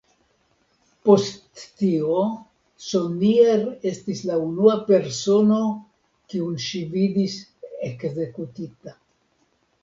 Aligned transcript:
Post 1.07 1.61
tio 1.81 2.15
Sonnier 2.85 3.65
estis 3.89 4.23
la 4.31 4.39
unua 4.45 4.79
persono 4.87 5.61
kiun 6.33 6.57
ŝi 6.65 6.83
vidis 6.97 7.37
ekzekutita. 7.91 8.97